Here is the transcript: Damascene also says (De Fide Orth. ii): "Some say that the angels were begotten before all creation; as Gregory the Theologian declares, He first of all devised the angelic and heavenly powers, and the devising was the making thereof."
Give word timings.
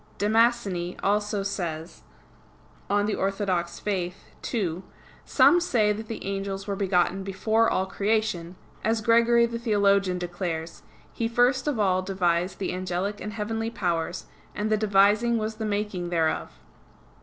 Damascene 0.17 0.97
also 1.03 1.43
says 1.43 2.01
(De 2.89 3.05
Fide 3.15 3.15
Orth. 3.15 3.85
ii): 3.87 4.83
"Some 5.25 5.59
say 5.59 5.93
that 5.93 6.07
the 6.07 6.25
angels 6.25 6.65
were 6.65 6.75
begotten 6.75 7.21
before 7.23 7.69
all 7.69 7.85
creation; 7.85 8.55
as 8.83 8.99
Gregory 8.99 9.45
the 9.45 9.59
Theologian 9.59 10.17
declares, 10.17 10.81
He 11.13 11.27
first 11.27 11.67
of 11.67 11.77
all 11.79 12.01
devised 12.01 12.57
the 12.57 12.73
angelic 12.73 13.21
and 13.21 13.33
heavenly 13.33 13.69
powers, 13.69 14.25
and 14.55 14.71
the 14.71 14.75
devising 14.77 15.37
was 15.37 15.57
the 15.57 15.65
making 15.65 16.09
thereof." 16.09 16.51